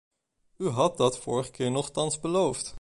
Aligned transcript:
U 0.57 0.67
had 0.69 0.97
dat 0.97 1.17
vorige 1.17 1.51
keer 1.51 1.71
nochtans 1.71 2.19
beloofd. 2.19 2.69